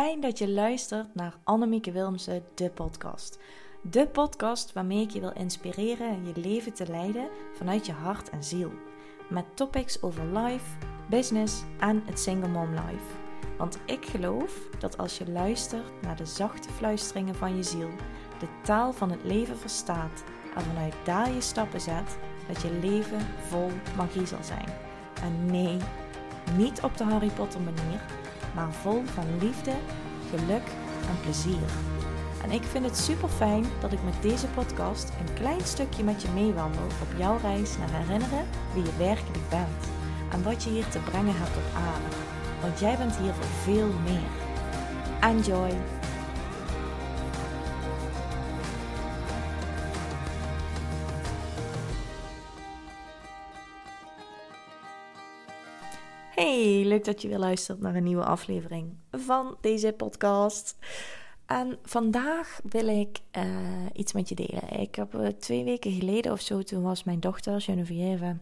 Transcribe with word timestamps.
fijn 0.00 0.20
dat 0.20 0.38
je 0.38 0.48
luistert 0.48 1.14
naar 1.14 1.36
Annemieke 1.44 1.92
Wilmse, 1.92 2.42
de 2.54 2.70
podcast. 2.70 3.38
De 3.82 4.08
podcast 4.08 4.72
waarmee 4.72 5.00
ik 5.00 5.10
je 5.10 5.20
wil 5.20 5.32
inspireren 5.32 6.26
je 6.26 6.40
leven 6.40 6.72
te 6.72 6.86
leiden 6.86 7.28
vanuit 7.52 7.86
je 7.86 7.92
hart 7.92 8.30
en 8.30 8.44
ziel. 8.44 8.72
Met 9.28 9.44
topics 9.54 10.02
over 10.02 10.38
life, 10.38 10.64
business 11.10 11.62
en 11.78 12.02
het 12.06 12.20
single 12.20 12.48
mom 12.48 12.70
life. 12.70 13.04
Want 13.58 13.78
ik 13.86 14.04
geloof 14.04 14.68
dat 14.78 14.98
als 14.98 15.18
je 15.18 15.30
luistert 15.30 16.02
naar 16.02 16.16
de 16.16 16.26
zachte 16.26 16.68
fluisteringen 16.68 17.34
van 17.34 17.56
je 17.56 17.62
ziel, 17.62 17.90
de 18.38 18.48
taal 18.62 18.92
van 18.92 19.10
het 19.10 19.24
leven 19.24 19.56
verstaat 19.58 20.24
en 20.54 20.62
vanuit 20.62 20.94
daar 21.04 21.32
je 21.32 21.40
stappen 21.40 21.80
zet, 21.80 22.18
dat 22.48 22.62
je 22.62 22.78
leven 22.82 23.20
vol 23.48 23.70
magie 23.96 24.26
zal 24.26 24.42
zijn. 24.42 24.68
En 25.22 25.46
nee, 25.46 25.76
niet 26.56 26.82
op 26.82 26.96
de 26.96 27.04
Harry 27.04 27.30
Potter 27.30 27.60
manier, 27.60 28.00
maar 28.54 28.72
vol 28.72 29.02
van 29.14 29.38
liefde, 29.40 29.72
geluk 30.30 30.66
en 31.08 31.20
plezier. 31.22 31.68
En 32.42 32.50
ik 32.50 32.62
vind 32.62 32.84
het 32.84 32.96
super 32.96 33.28
fijn 33.28 33.64
dat 33.80 33.92
ik 33.92 34.04
met 34.04 34.22
deze 34.22 34.46
podcast 34.46 35.08
een 35.08 35.34
klein 35.34 35.64
stukje 35.64 36.04
met 36.04 36.22
je 36.22 36.28
meewandel 36.28 36.84
op 36.84 37.18
jouw 37.18 37.38
reis 37.42 37.78
naar 37.78 38.00
herinneren 38.00 38.46
wie 38.74 38.82
je 38.82 38.96
werkelijk 38.98 39.48
bent 39.48 39.82
en 40.30 40.42
wat 40.42 40.64
je 40.64 40.70
hier 40.70 40.88
te 40.88 40.98
brengen 40.98 41.36
hebt 41.36 41.56
op 41.56 41.76
aarde. 41.76 42.16
Want 42.60 42.80
jij 42.80 42.96
bent 42.96 43.16
hier 43.16 43.34
voor 43.34 43.72
veel 43.74 43.90
meer. 44.04 44.30
Enjoy! 45.20 46.03
Hey, 56.54 56.84
leuk 56.84 57.04
dat 57.04 57.22
je 57.22 57.28
weer 57.28 57.38
luistert 57.38 57.80
naar 57.80 57.94
een 57.94 58.02
nieuwe 58.02 58.24
aflevering 58.24 58.96
van 59.10 59.56
deze 59.60 59.92
podcast. 59.92 60.76
En 61.46 61.78
vandaag 61.82 62.60
wil 62.64 62.88
ik 62.88 63.20
uh, 63.36 63.86
iets 63.92 64.12
met 64.12 64.28
je 64.28 64.34
delen. 64.34 64.80
Ik 64.80 64.94
heb 64.94 65.14
uh, 65.14 65.26
twee 65.26 65.64
weken 65.64 65.92
geleden 65.92 66.32
of 66.32 66.40
zo, 66.40 66.62
toen 66.62 66.82
was 66.82 67.04
mijn 67.04 67.20
dochter 67.20 67.60
Geneviève 67.60 68.36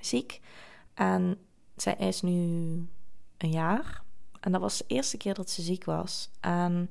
ziek. 0.00 0.40
En 0.94 1.38
zij 1.76 1.94
is 1.98 2.22
nu 2.22 2.32
een 3.36 3.50
jaar. 3.50 4.02
En 4.40 4.52
dat 4.52 4.60
was 4.60 4.78
de 4.78 4.84
eerste 4.86 5.16
keer 5.16 5.34
dat 5.34 5.50
ze 5.50 5.62
ziek 5.62 5.84
was. 5.84 6.30
En 6.40 6.90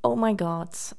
oh 0.00 0.20
my 0.20 0.32
god. 0.36 0.94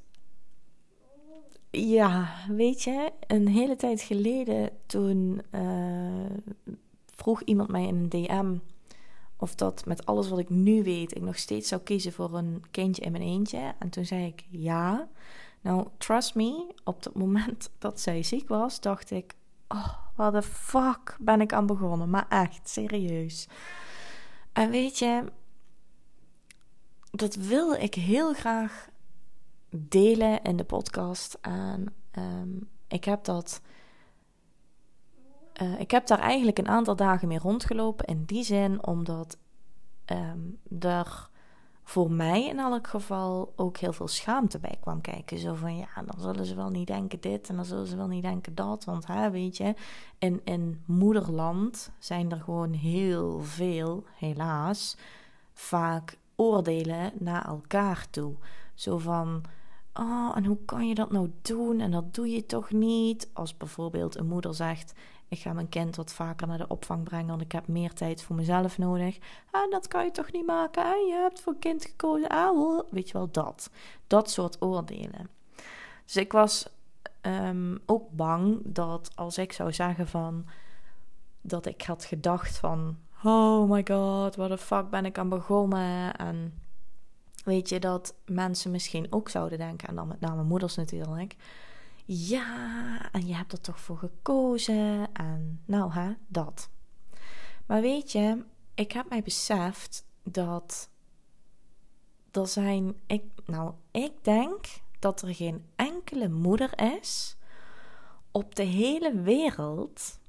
Ja, 1.71 2.33
weet 2.47 2.81
je, 2.81 3.11
een 3.27 3.47
hele 3.47 3.75
tijd 3.75 4.01
geleden 4.01 4.69
toen 4.85 5.41
uh, 5.51 6.75
vroeg 7.15 7.41
iemand 7.41 7.69
mij 7.69 7.87
in 7.87 7.95
een 7.95 8.09
DM 8.09 8.57
of 9.37 9.55
dat 9.55 9.85
met 9.85 10.05
alles 10.05 10.29
wat 10.29 10.39
ik 10.39 10.49
nu 10.49 10.83
weet, 10.83 11.15
ik 11.15 11.21
nog 11.21 11.37
steeds 11.37 11.67
zou 11.67 11.81
kiezen 11.81 12.13
voor 12.13 12.33
een 12.33 12.63
kindje 12.71 13.01
in 13.01 13.11
mijn 13.11 13.23
eentje. 13.23 13.75
En 13.79 13.89
toen 13.89 14.05
zei 14.05 14.25
ik 14.25 14.45
ja. 14.49 15.07
Nou, 15.61 15.87
trust 15.97 16.35
me, 16.35 16.73
op 16.83 17.03
het 17.03 17.13
moment 17.13 17.69
dat 17.77 17.99
zij 17.99 18.23
ziek 18.23 18.47
was, 18.47 18.79
dacht 18.79 19.11
ik: 19.11 19.33
Oh, 19.67 19.93
wat 20.15 20.33
de 20.33 20.41
fuck 20.41 21.17
ben 21.19 21.41
ik 21.41 21.53
aan 21.53 21.65
begonnen? 21.65 22.09
Maar 22.09 22.27
echt, 22.29 22.69
serieus. 22.69 23.47
En 24.53 24.69
weet 24.69 24.97
je, 24.99 25.23
dat 27.11 27.35
wil 27.35 27.73
ik 27.73 27.93
heel 27.93 28.33
graag 28.33 28.89
delen 29.69 30.41
in 30.41 30.55
de 30.55 30.63
podcast. 30.63 31.37
En 31.41 31.93
um, 32.17 32.69
ik 32.87 33.03
heb 33.03 33.23
dat 33.23 33.61
uh, 35.61 35.79
ik 35.79 35.91
heb 35.91 36.07
daar 36.07 36.19
eigenlijk 36.19 36.57
een 36.57 36.67
aantal 36.67 36.95
dagen 36.95 37.27
mee 37.27 37.39
rondgelopen. 37.39 38.05
In 38.05 38.23
die 38.25 38.43
zin 38.43 38.85
omdat 38.85 39.37
um, 40.05 40.59
er 40.79 41.29
voor 41.83 42.11
mij 42.11 42.47
in 42.47 42.59
elk 42.59 42.87
geval 42.87 43.53
ook 43.55 43.77
heel 43.77 43.93
veel 43.93 44.07
schaamte 44.07 44.59
bij 44.59 44.77
kwam 44.79 45.01
kijken. 45.01 45.37
Zo 45.37 45.53
van 45.53 45.77
ja, 45.77 45.87
dan 46.05 46.21
zullen 46.21 46.45
ze 46.45 46.55
wel 46.55 46.69
niet 46.69 46.87
denken 46.87 47.21
dit 47.21 47.49
en 47.49 47.55
dan 47.55 47.65
zullen 47.65 47.87
ze 47.87 47.95
wel 47.95 48.07
niet 48.07 48.23
denken 48.23 48.55
dat. 48.55 48.83
Want 48.83 49.07
hè, 49.07 49.31
weet 49.31 49.57
je, 49.57 49.73
in, 50.17 50.41
in 50.43 50.81
moederland 50.85 51.91
zijn 51.99 52.31
er 52.31 52.41
gewoon 52.41 52.73
heel 52.73 53.39
veel, 53.39 54.03
helaas, 54.17 54.97
vaak 55.53 56.17
oordelen 56.35 57.11
naar 57.19 57.45
elkaar 57.45 58.07
toe. 58.09 58.33
Zo 58.73 58.97
van. 58.97 59.43
Oh, 59.99 60.31
en 60.35 60.45
hoe 60.45 60.57
kan 60.65 60.87
je 60.87 60.95
dat 60.95 61.11
nou 61.11 61.31
doen? 61.41 61.79
En 61.79 61.91
dat 61.91 62.13
doe 62.13 62.29
je 62.29 62.45
toch 62.45 62.71
niet? 62.71 63.29
Als 63.33 63.57
bijvoorbeeld 63.57 64.17
een 64.17 64.27
moeder 64.27 64.55
zegt: 64.55 64.93
ik 65.27 65.39
ga 65.39 65.53
mijn 65.53 65.69
kind 65.69 65.95
wat 65.95 66.13
vaker 66.13 66.47
naar 66.47 66.57
de 66.57 66.67
opvang 66.67 67.03
brengen, 67.03 67.27
want 67.27 67.41
ik 67.41 67.51
heb 67.51 67.67
meer 67.67 67.93
tijd 67.93 68.23
voor 68.23 68.35
mezelf 68.35 68.77
nodig. 68.77 69.17
En 69.51 69.67
dat 69.69 69.87
kan 69.87 70.05
je 70.05 70.11
toch 70.11 70.31
niet 70.31 70.45
maken? 70.45 70.83
En 70.83 71.05
je 71.05 71.13
hebt 71.13 71.41
voor 71.41 71.55
kind 71.59 71.85
gekozen. 71.85 72.29
Ah, 72.29 72.79
weet 72.89 73.07
je 73.07 73.13
wel, 73.13 73.31
dat. 73.31 73.69
Dat 74.07 74.29
soort 74.29 74.61
oordelen. 74.61 75.29
Dus 76.05 76.15
ik 76.15 76.31
was 76.31 76.67
um, 77.21 77.79
ook 77.85 78.11
bang 78.11 78.59
dat 78.63 79.11
als 79.15 79.37
ik 79.37 79.53
zou 79.53 79.73
zeggen 79.73 80.07
van... 80.07 80.45
dat 81.41 81.65
ik 81.65 81.81
had 81.81 82.05
gedacht 82.05 82.57
van... 82.57 82.97
Oh 83.23 83.69
my 83.69 83.85
god, 83.87 84.35
wat 84.35 84.49
de 84.49 84.57
fuck 84.57 84.89
ben 84.89 85.05
ik 85.05 85.17
aan 85.17 85.29
begonnen? 85.29 86.15
En 86.15 86.59
weet 87.45 87.69
je, 87.69 87.79
dat 87.79 88.15
mensen 88.25 88.71
misschien 88.71 89.07
ook 89.09 89.29
zouden 89.29 89.57
denken... 89.57 89.87
en 89.87 89.95
dan 89.95 90.07
met 90.07 90.19
name 90.19 90.43
moeders 90.43 90.75
natuurlijk 90.75 91.35
ja, 92.05 93.11
en 93.11 93.27
je 93.27 93.35
hebt 93.35 93.51
er 93.51 93.61
toch 93.61 93.79
voor 93.79 93.97
gekozen. 93.97 95.13
En 95.13 95.61
nou, 95.65 95.91
hè, 95.91 96.13
dat. 96.27 96.69
Maar 97.65 97.81
weet 97.81 98.11
je, 98.11 98.45
ik 98.73 98.91
heb 98.91 99.09
mij 99.09 99.21
beseft 99.21 100.05
dat 100.23 100.89
er 102.31 102.47
zijn. 102.47 102.95
Nou, 103.45 103.73
ik 103.91 104.23
denk 104.23 104.65
dat 104.99 105.21
er 105.21 105.35
geen 105.35 105.65
enkele 105.75 106.29
moeder 106.29 106.97
is 106.97 107.37
op 108.31 108.55
de 108.55 108.63
hele 108.63 109.21
wereld 109.21 110.19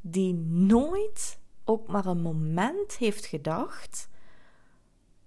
die 0.00 0.34
nooit 0.34 1.38
ook 1.64 1.86
maar 1.88 2.06
een 2.06 2.22
moment 2.22 2.96
heeft 2.96 3.26
gedacht: 3.26 4.08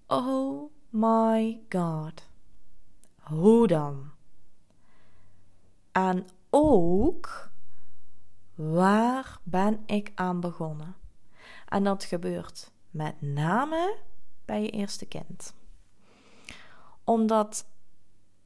Oh 0.07 0.71
my 0.93 1.61
god, 1.69 2.29
hoe 3.19 3.67
dan? 3.67 4.11
En 5.91 6.27
ook 6.49 7.49
waar 8.55 9.39
ben 9.43 9.83
ik 9.85 10.11
aan 10.15 10.39
begonnen? 10.39 10.95
En 11.67 11.83
dat 11.83 12.03
gebeurt 12.03 12.71
met 12.91 13.21
name 13.21 13.97
bij 14.45 14.61
je 14.61 14.69
eerste 14.69 15.05
kind. 15.05 15.53
Omdat 17.03 17.65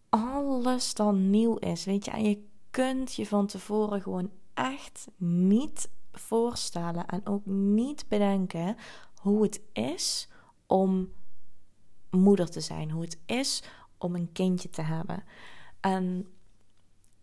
alles 0.09 0.93
dan 0.93 1.29
nieuw 1.29 1.55
is, 1.55 1.85
weet 1.85 2.05
je, 2.05 2.11
en 2.11 2.23
je 2.23 2.47
kunt 2.71 3.13
je 3.13 3.25
van 3.25 3.47
tevoren 3.47 4.01
gewoon 4.01 4.31
echt 4.53 5.07
niet 5.17 5.89
voorstellen 6.11 7.05
en 7.07 7.25
ook 7.25 7.45
niet 7.45 8.07
bedenken 8.07 8.77
hoe 9.21 9.43
het 9.43 9.61
is 9.73 10.29
om 10.65 11.11
moeder 12.09 12.49
te 12.49 12.61
zijn, 12.61 12.91
hoe 12.91 13.01
het 13.01 13.19
is 13.25 13.63
om 13.97 14.15
een 14.15 14.31
kindje 14.31 14.69
te 14.69 14.81
hebben. 14.81 15.23
En 15.79 16.27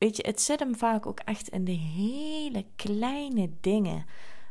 Weet 0.05 0.17
je, 0.17 0.27
het 0.27 0.41
zit 0.41 0.59
hem 0.59 0.77
vaak 0.77 1.07
ook 1.07 1.21
echt 1.21 1.49
in 1.49 1.65
de 1.65 1.73
hele 1.73 2.67
kleine 2.77 3.51
dingen. 3.61 4.07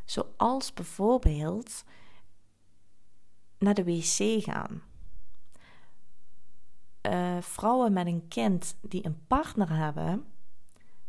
Zoals 0.06 0.74
bijvoorbeeld 0.74 1.84
naar 3.58 3.74
de 3.74 3.84
wc 3.84 4.44
gaan. 4.44 4.82
Uh, 7.02 7.42
vrouwen 7.42 7.94
met 7.94 8.08
een 8.08 8.28
kind 8.28 8.78
die 8.82 9.06
een 9.06 9.26
partner 9.28 9.76
hebben, 9.76 10.26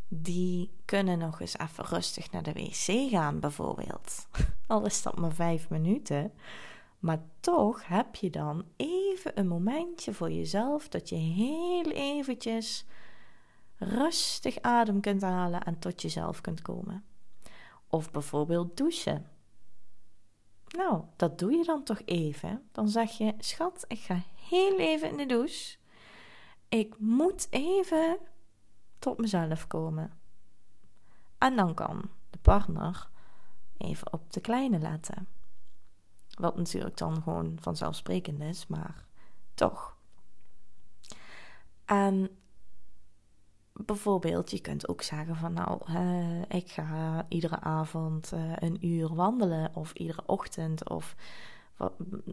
die 0.09 0.71
kunnen 0.85 1.19
nog 1.19 1.41
eens 1.41 1.59
even 1.59 1.85
rustig 1.85 2.31
naar 2.31 2.43
de 2.43 2.53
wc 2.53 3.11
gaan, 3.11 3.41
bijvoorbeeld. 3.41 4.27
Al 4.67 4.85
is 4.87 5.03
dat 5.03 5.19
maar 5.19 5.33
vijf 5.33 5.69
minuten. 5.69 6.33
Maar 7.05 7.25
toch 7.41 7.87
heb 7.87 8.15
je 8.15 8.31
dan 8.31 8.65
even 8.77 9.39
een 9.39 9.49
momentje 9.49 10.15
voor 10.15 10.31
jezelf 10.31 10.89
dat 10.89 11.09
je 11.09 11.17
heel 11.17 11.91
eventjes 11.91 12.87
rustig 13.77 14.61
adem 14.61 15.01
kunt 15.01 15.23
halen 15.23 15.63
en 15.63 15.79
tot 15.79 16.03
jezelf 16.03 16.41
kunt 16.41 16.63
komen. 16.63 17.05
Of 17.87 18.11
bijvoorbeeld 18.11 18.77
douchen. 18.77 19.27
Nou, 20.77 21.05
dat 21.17 21.39
doe 21.39 21.53
je 21.53 21.65
dan 21.65 21.83
toch 21.83 22.01
even. 22.05 22.69
Dan 22.73 22.89
zeg 22.89 23.11
je: 23.11 23.35
Schat, 23.39 23.85
ik 23.89 23.99
ga 23.99 24.23
heel 24.49 24.79
even 24.79 25.11
in 25.11 25.17
de 25.17 25.27
douche. 25.27 25.77
Ik 26.69 26.99
moet 26.99 27.47
even 27.51 28.19
tot 28.99 29.19
mezelf 29.19 29.67
komen. 29.67 30.13
En 31.39 31.57
dan 31.57 31.75
kan 31.75 32.11
de 32.31 32.39
partner 32.39 33.09
even 33.77 34.13
op 34.13 34.33
de 34.33 34.41
kleine 34.41 34.79
letten. 34.79 35.29
Wat 36.39 36.57
natuurlijk 36.57 36.97
dan 36.97 37.23
gewoon 37.23 37.57
vanzelfsprekend 37.61 38.41
is, 38.41 38.67
maar 38.67 39.05
toch. 39.55 39.97
En 41.85 42.31
bijvoorbeeld, 43.73 44.51
je 44.51 44.61
kunt 44.61 44.89
ook 44.89 45.03
zeggen 45.03 45.37
van 45.37 45.53
nou, 45.53 45.81
ik 46.49 46.71
ga 46.71 47.27
iedere 47.29 47.61
avond 47.61 48.33
uh, 48.35 48.53
een 48.55 48.87
uur 48.87 49.15
wandelen 49.15 49.75
of 49.75 49.93
iedere 49.93 50.23
ochtend 50.27 50.89
of 50.89 51.15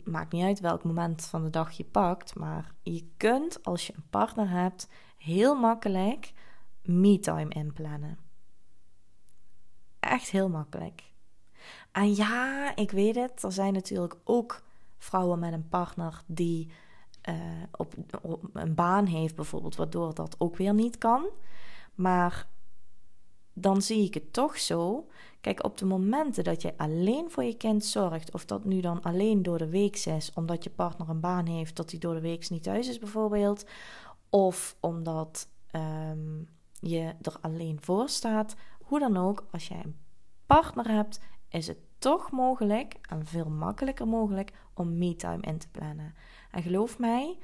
maakt 0.04 0.32
niet 0.32 0.44
uit 0.44 0.60
welk 0.60 0.84
moment 0.84 1.26
van 1.26 1.44
de 1.44 1.50
dag 1.50 1.72
je 1.72 1.84
pakt, 1.84 2.36
maar 2.36 2.74
je 2.82 3.12
kunt 3.18 3.64
als 3.64 3.88
je 3.88 3.94
een 3.96 4.10
partner 4.10 4.50
hebt 4.50 4.90
heel 5.18 5.56
makkelijk 5.56 6.34
me-time 6.82 7.50
inplannen. 7.50 8.18
Echt 10.00 10.30
heel 10.30 10.50
makkelijk. 10.50 11.11
En 11.92 12.16
ja, 12.16 12.76
ik 12.76 12.92
weet 12.92 13.16
het, 13.16 13.44
er 13.44 13.52
zijn 13.52 13.74
natuurlijk 13.74 14.16
ook 14.24 14.64
vrouwen 14.98 15.40
met 15.40 15.54
een 15.54 15.70
partner 15.70 16.24
die 16.26 16.72
uh, 17.30 17.36
op, 17.72 17.94
een 18.54 18.76
baan 18.76 19.06
heeft, 19.06 19.36
bijvoorbeeld, 19.36 19.76
waardoor 19.76 20.14
dat 20.14 20.36
ook 20.38 20.56
weer 20.56 20.74
niet 20.74 20.98
kan. 20.98 21.26
Maar 21.96 22.48
dan 23.54 23.82
zie 23.82 24.06
ik 24.06 24.14
het 24.14 24.34
toch 24.34 24.58
zo. 24.58 25.08
Kijk, 25.42 25.64
op 25.64 25.78
de 25.78 25.86
momenten 25.86 26.44
dat 26.44 26.62
je 26.62 26.78
alleen 26.78 27.32
voor 27.32 27.44
je 27.44 27.58
kind 27.58 27.86
zorgt, 27.86 28.34
of 28.34 28.46
dat 28.46 28.66
nu 28.66 28.82
dan 28.82 29.02
alleen 29.02 29.44
door 29.44 29.58
de 29.58 29.70
week 29.70 30.06
is, 30.06 30.32
omdat 30.34 30.64
je 30.64 30.70
partner 30.70 31.10
een 31.10 31.20
baan 31.20 31.46
heeft, 31.46 31.76
dat 31.76 31.92
hij 31.92 32.00
door 32.00 32.14
de 32.14 32.22
week 32.22 32.50
niet 32.50 32.64
thuis 32.64 32.88
is, 32.88 33.00
bijvoorbeeld, 33.00 33.66
of 34.30 34.76
omdat 34.80 35.48
um, 35.72 36.48
je 36.80 37.14
er 37.22 37.38
alleen 37.42 37.78
voor 37.82 38.10
staat, 38.10 38.56
hoe 38.82 39.00
dan 39.00 39.18
ook, 39.18 39.46
als 39.52 39.68
jij 39.68 39.82
een 39.84 39.98
partner 40.46 40.88
hebt, 40.88 41.20
is 41.52 41.68
het 41.68 41.78
toch 41.98 42.32
mogelijk 42.32 42.96
en 43.02 43.26
veel 43.26 43.50
makkelijker 43.50 44.08
mogelijk 44.08 44.52
om 44.74 44.98
me-time 44.98 45.42
in 45.42 45.58
te 45.58 45.70
plannen. 45.70 46.16
En 46.52 46.64
geloof 46.64 47.00
mij, 47.00 47.38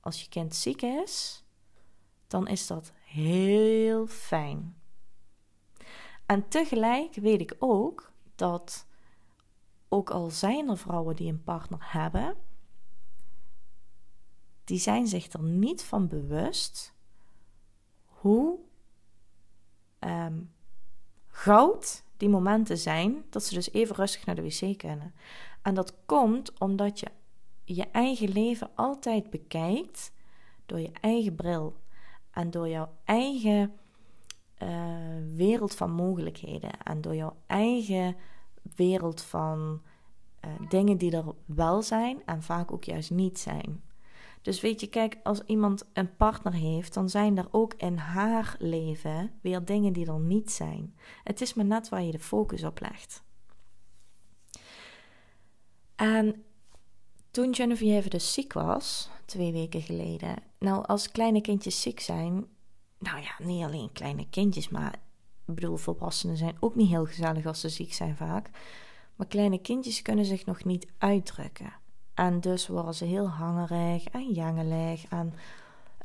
als 0.00 0.22
je 0.22 0.28
kind 0.28 0.54
ziek 0.54 0.82
is, 0.82 1.44
dan 2.26 2.48
is 2.48 2.66
dat 2.66 2.92
heel 3.04 4.06
fijn. 4.06 4.76
En 6.26 6.48
tegelijk 6.48 7.14
weet 7.14 7.40
ik 7.40 7.56
ook 7.58 8.12
dat, 8.34 8.86
ook 9.88 10.10
al 10.10 10.30
zijn 10.30 10.68
er 10.68 10.78
vrouwen 10.78 11.16
die 11.16 11.32
een 11.32 11.42
partner 11.42 11.92
hebben, 11.92 12.36
die 14.64 14.78
zijn 14.78 15.06
zich 15.06 15.32
er 15.32 15.42
niet 15.42 15.84
van 15.84 16.08
bewust 16.08 16.94
hoe 18.04 18.58
um, 20.00 20.54
goud 21.26 22.04
die 22.16 22.28
momenten 22.28 22.78
zijn 22.78 23.24
dat 23.30 23.44
ze 23.44 23.54
dus 23.54 23.72
even 23.72 23.96
rustig 23.96 24.26
naar 24.26 24.34
de 24.34 24.42
wc 24.42 24.78
kunnen. 24.78 25.14
En 25.62 25.74
dat 25.74 25.94
komt 26.06 26.58
omdat 26.58 27.00
je 27.00 27.06
je 27.64 27.84
eigen 27.92 28.28
leven 28.28 28.70
altijd 28.74 29.30
bekijkt 29.30 30.12
door 30.66 30.80
je 30.80 30.90
eigen 31.00 31.34
bril 31.34 31.76
en 32.30 32.50
door 32.50 32.68
jouw 32.68 32.88
eigen 33.04 33.72
uh, 34.62 34.68
wereld 35.34 35.74
van 35.74 35.90
mogelijkheden 35.90 36.82
en 36.82 37.00
door 37.00 37.14
jouw 37.14 37.36
eigen 37.46 38.16
wereld 38.76 39.22
van 39.22 39.82
uh, 40.44 40.68
dingen 40.68 40.98
die 40.98 41.16
er 41.16 41.24
wel 41.44 41.82
zijn 41.82 42.22
en 42.24 42.42
vaak 42.42 42.72
ook 42.72 42.84
juist 42.84 43.10
niet 43.10 43.38
zijn. 43.38 43.82
Dus 44.46 44.60
weet 44.60 44.80
je, 44.80 44.86
kijk, 44.86 45.16
als 45.22 45.42
iemand 45.46 45.84
een 45.92 46.16
partner 46.16 46.52
heeft, 46.52 46.94
dan 46.94 47.08
zijn 47.08 47.38
er 47.38 47.48
ook 47.50 47.74
in 47.74 47.96
haar 47.96 48.56
leven 48.58 49.32
weer 49.40 49.64
dingen 49.64 49.92
die 49.92 50.06
er 50.06 50.20
niet 50.20 50.50
zijn. 50.50 50.96
Het 51.24 51.40
is 51.40 51.54
maar 51.54 51.64
net 51.64 51.88
waar 51.88 52.02
je 52.02 52.10
de 52.10 52.18
focus 52.18 52.64
op 52.64 52.80
legt. 52.80 53.22
En 55.96 56.44
toen 57.30 57.54
Geneviève 57.54 58.08
dus 58.08 58.32
ziek 58.32 58.52
was, 58.52 59.10
twee 59.24 59.52
weken 59.52 59.82
geleden. 59.82 60.36
Nou, 60.58 60.86
als 60.86 61.10
kleine 61.10 61.40
kindjes 61.40 61.80
ziek 61.80 62.00
zijn, 62.00 62.46
nou 62.98 63.20
ja, 63.20 63.34
niet 63.38 63.64
alleen 63.64 63.92
kleine 63.92 64.28
kindjes, 64.28 64.68
maar 64.68 64.92
ik 65.46 65.54
bedoel, 65.54 65.76
volwassenen 65.76 66.36
zijn 66.36 66.56
ook 66.60 66.74
niet 66.74 66.88
heel 66.88 67.06
gezellig 67.06 67.46
als 67.46 67.60
ze 67.60 67.68
ziek 67.68 67.92
zijn 67.92 68.16
vaak. 68.16 68.50
Maar 69.16 69.26
kleine 69.26 69.58
kindjes 69.58 70.02
kunnen 70.02 70.24
zich 70.24 70.46
nog 70.46 70.64
niet 70.64 70.86
uitdrukken. 70.98 71.84
En 72.16 72.40
dus 72.40 72.66
worden 72.66 72.94
ze 72.94 73.04
heel 73.04 73.28
hangerig 73.28 74.04
en 74.04 74.32
jangelig. 74.32 75.04
En 75.08 75.32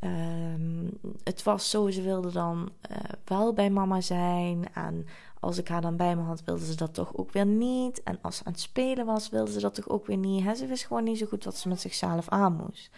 um, 0.02 1.00
het 1.24 1.44
was 1.44 1.70
zo, 1.70 1.90
ze 1.90 2.02
wilde 2.02 2.32
dan 2.32 2.70
uh, 2.92 2.98
wel 3.26 3.54
bij 3.54 3.70
mama 3.70 4.02
zijn. 4.02 4.74
En 4.74 5.06
als 5.40 5.58
ik 5.58 5.68
haar 5.68 5.82
dan 5.82 5.96
bij 5.96 6.16
me 6.16 6.22
had, 6.22 6.44
wilde 6.44 6.66
ze 6.66 6.76
dat 6.76 6.94
toch 6.94 7.16
ook 7.16 7.32
weer 7.32 7.46
niet. 7.46 8.04
En 8.04 8.20
als 8.22 8.38
ze 8.38 8.44
aan 8.46 8.52
het 8.52 8.62
spelen 8.62 9.06
was, 9.06 9.30
wilde 9.30 9.52
ze 9.52 9.60
dat 9.60 9.76
toch 9.76 9.90
ook 9.90 10.06
weer 10.06 10.18
niet. 10.18 10.58
Ze 10.58 10.66
wist 10.66 10.86
gewoon 10.86 11.04
niet 11.04 11.18
zo 11.18 11.26
goed 11.26 11.44
wat 11.44 11.58
ze 11.58 11.68
met 11.68 11.82
zichzelf 11.82 12.30
aan 12.30 12.56
moest. 12.56 12.92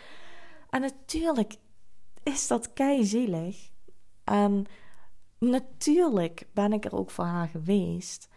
En 0.70 0.82
natuurlijk 0.82 1.56
is 2.24 2.48
dat 2.48 2.74
kei 2.74 3.06
zielig. 3.06 3.70
En 4.24 4.66
natuurlijk 5.38 6.48
ben 6.54 6.74
ik 6.74 6.86
er 6.86 6.96
ook 6.96 7.10
voor 7.10 7.26
haar 7.26 7.48
geweest. 7.48 8.30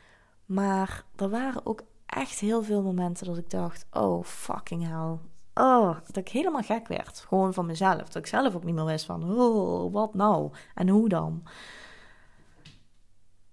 Maar 0.46 1.05
er 1.17 1.31
waren 1.31 1.67
ook 1.67 1.82
echt 2.06 2.38
heel 2.38 2.62
veel 2.62 2.82
momenten 2.82 3.26
dat 3.26 3.38
ik 3.38 3.50
dacht: 3.50 3.87
oh 3.91 4.25
fucking 4.25 4.87
hell. 4.87 5.19
Oh, 5.55 5.97
dat 6.06 6.17
ik 6.17 6.29
helemaal 6.29 6.62
gek 6.62 6.88
werd. 6.88 7.19
Gewoon 7.19 7.55
van 7.55 7.67
mezelf. 7.67 8.03
Dat 8.03 8.17
ik 8.17 8.26
zelf 8.26 8.55
ook 8.55 8.64
niet 8.64 8.75
meer 8.75 8.85
wist 8.85 9.05
van: 9.05 9.38
oh, 9.38 9.93
wat 9.93 10.14
nou? 10.14 10.53
En 10.75 10.88
hoe 10.88 11.08
dan? 11.08 11.43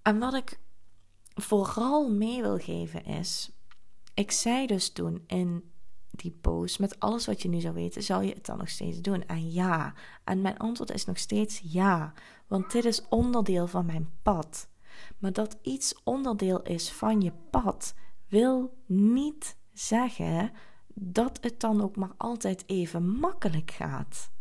En 0.02 0.20
wat 0.20 0.34
ik 0.34 0.60
vooral 1.34 2.10
mee 2.12 2.42
wil 2.42 2.58
geven 2.58 3.06
is: 3.06 3.52
ik 4.14 4.32
zei 4.32 4.68
dus 4.68 4.92
toen 4.92 5.24
in 5.28 5.72
die 6.16 6.38
post, 6.42 6.80
met 6.80 7.00
alles 7.00 7.26
wat 7.26 7.42
je 7.42 7.50
nu 7.50 7.60
zou 7.60 7.74
weten, 7.74 8.04
zou 8.04 8.24
je 8.24 8.34
het 8.34 8.46
dan 8.46 8.58
nog 8.58 8.70
steeds 8.70 9.02
doen? 9.02 9.26
En 9.28 9.52
ja. 9.52 9.94
En 10.24 10.42
mijn 10.42 10.58
antwoord 10.58 10.92
is 10.92 11.06
nog 11.06 11.18
steeds 11.18 11.62
ja. 11.64 12.14
Want 12.48 12.72
dit 12.72 12.86
is 12.86 13.08
onderdeel 13.10 13.68
van 13.68 13.86
mijn 13.86 14.10
pad. 14.22 14.68
Maar 15.18 15.34
dat 15.34 15.58
iets 15.62 16.04
onderdeel 16.04 16.62
is 16.62 16.92
van 16.92 17.22
je 17.22 17.32
pad, 17.50 17.94
wil 18.34 18.78
niet 18.86 19.58
zeggen 19.74 20.52
dat 20.94 21.38
het 21.42 21.60
dan 21.60 21.82
ook 21.82 21.96
maar 21.96 22.14
altijd 22.18 22.64
even 22.66 23.10
makkelijk 23.10 23.72
gaat. 23.72 24.32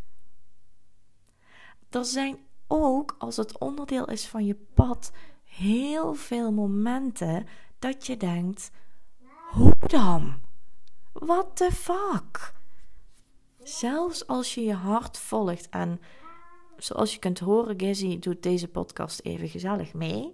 Er 1.90 2.04
zijn 2.04 2.38
ook, 2.66 3.14
als 3.18 3.36
het 3.36 3.58
onderdeel 3.58 4.08
is 4.08 4.26
van 4.26 4.46
je 4.46 4.54
pad, 4.74 5.12
heel 5.44 6.14
veel 6.14 6.52
momenten 6.52 7.46
dat 7.78 8.06
je 8.06 8.16
denkt: 8.16 8.70
hoe 9.50 9.74
dan? 9.78 10.40
What 11.12 11.56
the 11.56 11.70
fuck? 11.72 12.54
Zelfs 13.62 14.26
als 14.26 14.54
je 14.54 14.64
je 14.64 14.74
hart 14.74 15.18
volgt 15.18 15.68
en 15.68 16.00
zoals 16.76 17.12
je 17.12 17.18
kunt 17.18 17.38
horen, 17.38 17.80
Gizzy 17.80 18.18
doet 18.18 18.42
deze 18.42 18.68
podcast 18.68 19.20
even 19.20 19.48
gezellig 19.48 19.94
mee. 19.94 20.32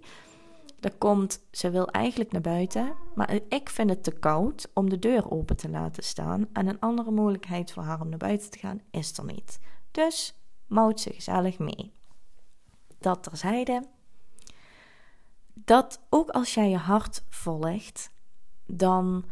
Er 0.81 0.93
komt, 0.97 1.39
ze 1.51 1.69
wil 1.69 1.87
eigenlijk 1.87 2.31
naar 2.31 2.41
buiten, 2.41 2.95
maar 3.15 3.39
ik 3.49 3.69
vind 3.69 3.89
het 3.89 4.03
te 4.03 4.11
koud 4.11 4.69
om 4.73 4.89
de 4.89 4.99
deur 4.99 5.31
open 5.31 5.57
te 5.57 5.69
laten 5.69 6.03
staan. 6.03 6.47
En 6.53 6.67
een 6.67 6.79
andere 6.79 7.11
mogelijkheid 7.11 7.71
voor 7.71 7.83
haar 7.83 8.01
om 8.01 8.09
naar 8.09 8.17
buiten 8.17 8.49
te 8.49 8.59
gaan 8.59 8.81
is 8.91 9.17
er 9.17 9.25
niet. 9.25 9.59
Dus 9.91 10.35
mouwt 10.67 10.99
ze 10.99 11.13
gezellig 11.13 11.59
mee. 11.59 11.93
Dat 12.99 13.23
terzijde. 13.23 13.87
Dat 15.53 16.01
ook 16.09 16.29
als 16.29 16.53
jij 16.53 16.69
je 16.69 16.77
hart 16.77 17.23
volgt, 17.29 18.11
dan 18.65 19.25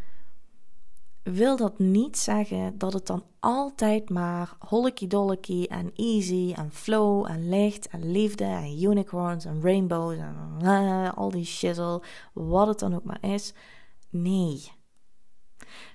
wil 1.33 1.57
dat 1.57 1.79
niet 1.79 2.17
zeggen 2.17 2.77
dat 2.77 2.93
het 2.93 3.07
dan 3.07 3.23
altijd 3.39 4.09
maar 4.09 4.55
holky 4.59 5.65
en 5.65 5.91
easy 5.95 6.53
en 6.55 6.71
flow 6.71 7.25
en 7.29 7.49
licht 7.49 7.87
en 7.87 8.11
liefde 8.11 8.43
en 8.43 8.83
unicorns 8.83 9.45
en 9.45 9.61
rainbows 9.61 10.17
en 10.17 11.13
al 11.15 11.31
die 11.31 11.45
shizzle, 11.45 12.01
wat 12.33 12.67
het 12.67 12.79
dan 12.79 12.95
ook 12.95 13.03
maar 13.03 13.23
is. 13.23 13.53
Nee. 14.09 14.71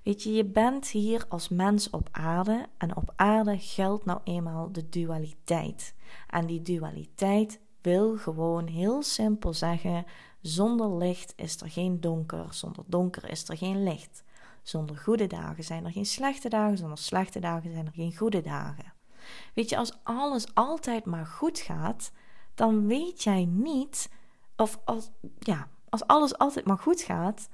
Weet 0.04 0.22
je, 0.22 0.32
je 0.32 0.44
bent 0.44 0.88
hier 0.88 1.24
als 1.28 1.48
mens 1.48 1.90
op 1.90 2.08
aarde 2.10 2.66
en 2.78 2.96
op 2.96 3.12
aarde 3.16 3.58
geldt 3.58 4.04
nou 4.04 4.20
eenmaal 4.24 4.72
de 4.72 4.88
dualiteit. 4.88 5.94
En 6.28 6.46
die 6.46 6.62
dualiteit 6.62 7.60
wil 7.82 8.16
gewoon 8.16 8.66
heel 8.66 9.02
simpel 9.02 9.52
zeggen: 9.52 10.04
zonder 10.40 10.96
licht 10.96 11.32
is 11.36 11.60
er 11.60 11.70
geen 11.70 12.00
donker, 12.00 12.46
zonder 12.50 12.84
donker 12.86 13.30
is 13.30 13.48
er 13.48 13.56
geen 13.56 13.82
licht. 13.82 14.24
Zonder 14.62 14.96
goede 14.96 15.26
dagen 15.26 15.64
zijn 15.64 15.84
er 15.84 15.92
geen 15.92 16.06
slechte 16.06 16.48
dagen, 16.48 16.78
zonder 16.78 16.98
slechte 16.98 17.40
dagen 17.40 17.72
zijn 17.72 17.86
er 17.86 17.92
geen 17.92 18.16
goede 18.16 18.40
dagen. 18.40 18.92
Weet 19.54 19.68
je, 19.68 19.76
als 19.76 19.98
alles 20.02 20.54
altijd 20.54 21.04
maar 21.04 21.26
goed 21.26 21.58
gaat, 21.58 22.12
dan 22.54 22.86
weet 22.86 23.22
jij 23.22 23.44
niet, 23.44 24.10
of 24.56 24.80
als, 24.84 25.10
ja, 25.38 25.68
als 25.88 26.06
alles 26.06 26.38
altijd 26.38 26.66
maar 26.66 26.78
goed 26.78 27.00
gaat, 27.00 27.48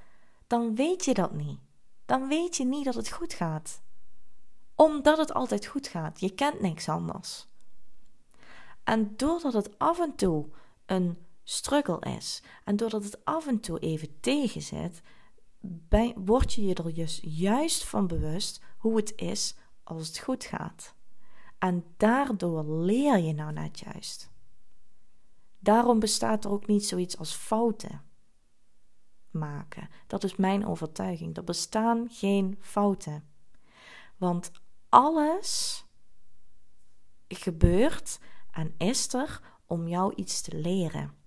dan 0.47 0.75
weet 0.75 1.05
je 1.05 1.13
dat 1.13 1.33
niet. 1.33 1.59
Dan 2.05 2.27
weet 2.27 2.57
je 2.57 2.65
niet 2.65 2.85
dat 2.85 2.95
het 2.95 3.11
goed 3.11 3.33
gaat. 3.33 3.81
Omdat 4.75 5.17
het 5.17 5.33
altijd 5.33 5.65
goed 5.65 5.87
gaat. 5.87 6.19
Je 6.19 6.29
kent 6.29 6.61
niks 6.61 6.89
anders. 6.89 7.47
En 8.83 9.13
doordat 9.15 9.53
het 9.53 9.79
af 9.79 9.99
en 9.99 10.15
toe 10.15 10.49
een 10.85 11.25
struggle 11.43 11.99
is, 11.99 12.43
en 12.63 12.75
doordat 12.75 13.03
het 13.03 13.25
af 13.25 13.47
en 13.47 13.59
toe 13.59 13.79
even 13.79 14.19
tegenzit, 14.19 15.01
word 16.15 16.53
je 16.53 16.65
je 16.65 16.73
er 16.73 16.93
dus 16.93 17.19
juist 17.23 17.85
van 17.85 18.07
bewust 18.07 18.61
hoe 18.77 18.95
het 18.95 19.13
is 19.15 19.55
als 19.83 20.07
het 20.07 20.17
goed 20.17 20.43
gaat. 20.43 20.95
En 21.57 21.85
daardoor 21.97 22.83
leer 22.83 23.17
je 23.17 23.33
nou 23.33 23.53
net 23.53 23.79
juist. 23.79 24.31
Daarom 25.59 25.99
bestaat 25.99 26.45
er 26.45 26.51
ook 26.51 26.67
niet 26.67 26.85
zoiets 26.85 27.17
als 27.17 27.33
fouten. 27.33 28.07
maken. 29.31 29.89
Dat 30.07 30.23
is 30.23 30.35
mijn 30.35 30.65
overtuiging. 30.65 31.37
Er 31.37 31.43
bestaan 31.43 32.07
geen 32.09 32.57
fouten. 32.61 33.23
Want 34.17 34.51
alles 34.89 35.83
gebeurt 37.27 38.19
en 38.51 38.73
is 38.77 39.13
er 39.13 39.41
om 39.65 39.87
jou 39.87 40.13
iets 40.15 40.41
te 40.41 40.57
leren. 40.57 41.18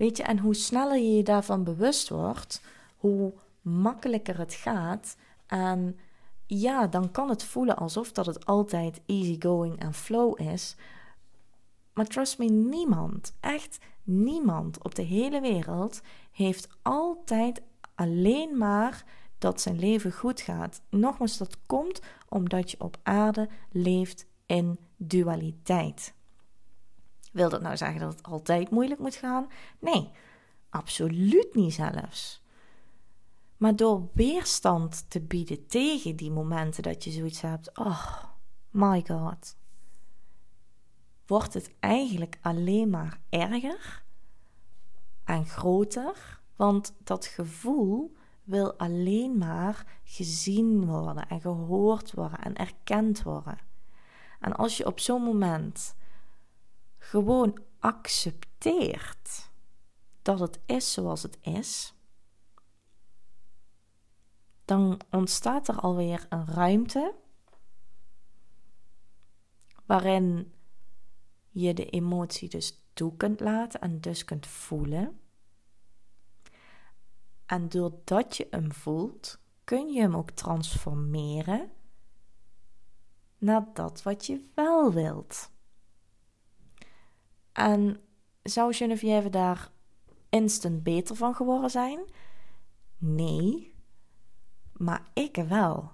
Weet 0.00 0.16
je, 0.16 0.22
en 0.22 0.38
hoe 0.38 0.54
sneller 0.54 0.96
je 0.96 1.16
je 1.16 1.22
daarvan 1.22 1.64
bewust 1.64 2.08
wordt, 2.08 2.62
hoe 2.96 3.32
makkelijker 3.60 4.38
het 4.38 4.54
gaat. 4.54 5.16
En 5.46 5.98
ja, 6.46 6.86
dan 6.86 7.10
kan 7.10 7.28
het 7.28 7.44
voelen 7.44 7.76
alsof 7.76 8.12
dat 8.12 8.26
het 8.26 8.46
altijd 8.46 9.00
easygoing 9.06 9.78
en 9.78 9.94
flow 9.94 10.40
is. 10.40 10.76
Maar 11.92 12.06
trust 12.06 12.38
me, 12.38 12.44
niemand, 12.44 13.32
echt 13.40 13.78
niemand 14.02 14.82
op 14.82 14.94
de 14.94 15.02
hele 15.02 15.40
wereld 15.40 16.00
heeft 16.32 16.68
altijd 16.82 17.62
alleen 17.94 18.58
maar 18.58 19.04
dat 19.38 19.60
zijn 19.60 19.78
leven 19.78 20.12
goed 20.12 20.40
gaat. 20.40 20.80
Nogmaals, 20.90 21.36
dat 21.36 21.56
komt 21.66 22.00
omdat 22.28 22.70
je 22.70 22.80
op 22.80 22.96
aarde 23.02 23.48
leeft 23.70 24.26
in 24.46 24.78
dualiteit. 24.96 26.14
Wil 27.30 27.48
dat 27.48 27.60
nou 27.60 27.76
zeggen 27.76 28.00
dat 28.00 28.12
het 28.12 28.22
altijd 28.22 28.70
moeilijk 28.70 29.00
moet 29.00 29.14
gaan? 29.14 29.50
Nee, 29.78 30.10
absoluut 30.68 31.54
niet 31.54 31.74
zelfs. 31.74 32.42
Maar 33.56 33.76
door 33.76 34.08
weerstand 34.12 35.10
te 35.10 35.20
bieden 35.20 35.66
tegen 35.66 36.16
die 36.16 36.30
momenten 36.30 36.82
dat 36.82 37.04
je 37.04 37.10
zoiets 37.10 37.40
hebt, 37.40 37.78
oh 37.78 38.24
my 38.70 39.04
god, 39.06 39.56
wordt 41.26 41.54
het 41.54 41.74
eigenlijk 41.80 42.38
alleen 42.40 42.90
maar 42.90 43.20
erger 43.28 44.02
en 45.24 45.46
groter, 45.46 46.40
want 46.56 46.94
dat 47.04 47.26
gevoel 47.26 48.16
wil 48.44 48.74
alleen 48.74 49.38
maar 49.38 50.00
gezien 50.04 50.86
worden 50.86 51.28
en 51.28 51.40
gehoord 51.40 52.12
worden 52.12 52.38
en 52.38 52.56
erkend 52.56 53.22
worden. 53.22 53.58
En 54.40 54.56
als 54.56 54.76
je 54.76 54.86
op 54.86 55.00
zo'n 55.00 55.22
moment 55.22 55.94
gewoon 57.00 57.58
accepteert 57.78 59.50
dat 60.22 60.40
het 60.40 60.60
is 60.66 60.92
zoals 60.92 61.22
het 61.22 61.38
is, 61.40 61.94
dan 64.64 65.00
ontstaat 65.10 65.68
er 65.68 65.80
alweer 65.80 66.26
een 66.28 66.46
ruimte 66.46 67.14
waarin 69.86 70.54
je 71.48 71.74
de 71.74 71.86
emotie 71.86 72.48
dus 72.48 72.84
toe 72.92 73.16
kunt 73.16 73.40
laten 73.40 73.80
en 73.80 74.00
dus 74.00 74.24
kunt 74.24 74.46
voelen. 74.46 75.20
En 77.46 77.68
doordat 77.68 78.36
je 78.36 78.46
hem 78.50 78.72
voelt, 78.72 79.38
kun 79.64 79.92
je 79.92 80.00
hem 80.00 80.16
ook 80.16 80.30
transformeren 80.30 81.72
naar 83.38 83.66
dat 83.74 84.02
wat 84.02 84.26
je 84.26 84.50
wel 84.54 84.92
wilt. 84.92 85.50
En 87.52 88.00
zou 88.42 88.72
Geneviève 88.74 89.30
daar 89.30 89.70
instant 90.28 90.82
beter 90.82 91.16
van 91.16 91.34
geworden 91.34 91.70
zijn? 91.70 92.00
Nee, 92.98 93.74
maar 94.72 95.10
ik 95.12 95.36
wel. 95.36 95.92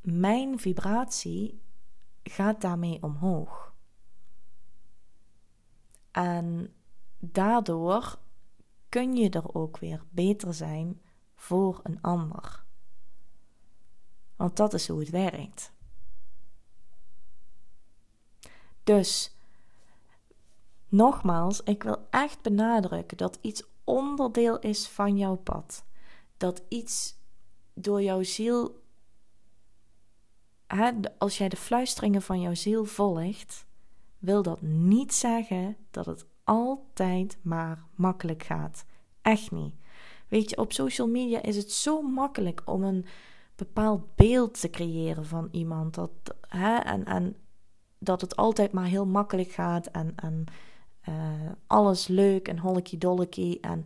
Mijn 0.00 0.58
vibratie 0.58 1.62
gaat 2.22 2.60
daarmee 2.60 3.02
omhoog. 3.02 3.74
En 6.10 6.74
daardoor 7.18 8.18
kun 8.88 9.16
je 9.16 9.30
er 9.30 9.54
ook 9.54 9.78
weer 9.78 10.04
beter 10.10 10.54
zijn 10.54 11.02
voor 11.34 11.80
een 11.82 12.00
ander. 12.00 12.64
Want 14.36 14.56
dat 14.56 14.74
is 14.74 14.88
hoe 14.88 15.00
het 15.00 15.10
werkt. 15.10 15.72
Dus 18.84 19.31
nogmaals, 20.92 21.62
ik 21.62 21.82
wil 21.82 22.06
echt 22.10 22.42
benadrukken 22.42 23.16
dat 23.16 23.38
iets 23.40 23.62
onderdeel 23.84 24.58
is 24.58 24.88
van 24.88 25.16
jouw 25.16 25.36
pad. 25.36 25.84
Dat 26.36 26.62
iets 26.68 27.16
door 27.74 28.02
jouw 28.02 28.22
ziel, 28.22 28.82
hè, 30.66 30.90
als 31.18 31.38
jij 31.38 31.48
de 31.48 31.56
fluisteringen 31.56 32.22
van 32.22 32.40
jouw 32.40 32.54
ziel 32.54 32.84
volgt, 32.84 33.66
wil 34.18 34.42
dat 34.42 34.62
niet 34.62 35.14
zeggen 35.14 35.76
dat 35.90 36.06
het 36.06 36.26
altijd 36.44 37.38
maar 37.42 37.84
makkelijk 37.94 38.42
gaat. 38.42 38.84
Echt 39.22 39.50
niet. 39.50 39.74
Weet 40.28 40.50
je, 40.50 40.56
op 40.56 40.72
social 40.72 41.08
media 41.08 41.42
is 41.42 41.56
het 41.56 41.72
zo 41.72 42.02
makkelijk 42.02 42.62
om 42.64 42.82
een 42.82 43.06
bepaald 43.56 44.14
beeld 44.14 44.60
te 44.60 44.70
creëren 44.70 45.26
van 45.26 45.48
iemand. 45.50 45.94
Dat, 45.94 46.10
hè, 46.48 46.76
en, 46.76 47.04
en 47.04 47.36
dat 47.98 48.20
het 48.20 48.36
altijd 48.36 48.72
maar 48.72 48.84
heel 48.84 49.06
makkelijk 49.06 49.50
gaat 49.50 49.86
en, 49.86 50.12
en 50.16 50.44
uh, 51.08 51.50
alles 51.66 52.06
leuk 52.06 52.48
en 52.48 52.58
holkie 52.58 52.98
dolkie. 52.98 53.60
En... 53.60 53.84